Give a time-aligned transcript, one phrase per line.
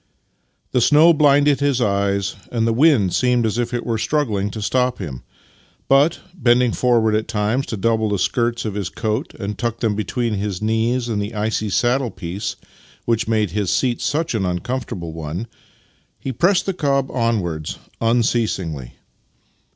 [0.71, 4.59] The snow blinded his eyes and the wind seemed as if it were struggling to
[4.59, 5.21] stop him,
[5.87, 9.93] but, bending forward at times to double the skirts of his coat and tuck them
[9.93, 12.55] between his knees and the icy saddle piece
[13.05, 15.45] which made his seat such an uncomfortable one,
[16.17, 18.93] he pressed the cob onwards un ceasingly.